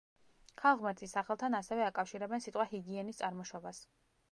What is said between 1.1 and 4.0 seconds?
სახელთან ასევე აკავშირებენ სიტყვა „ჰიგიენის“ წარმოშობას.